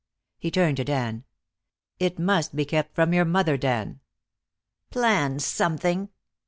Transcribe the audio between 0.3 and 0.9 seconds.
He turned to